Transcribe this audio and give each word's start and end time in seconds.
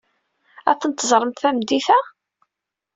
Ad 0.69 0.77
tent-teẓremt 0.79 1.41
tameddit-a. 1.43 1.99